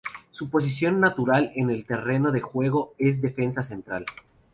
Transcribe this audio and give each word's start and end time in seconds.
Su 0.31 0.49
posición 0.49 0.99
natural 0.99 1.51
en 1.53 1.69
el 1.69 1.85
terreno 1.85 2.31
de 2.31 2.41
juego 2.41 2.95
es 2.97 3.21
defensa 3.21 3.61
central. 3.61 4.03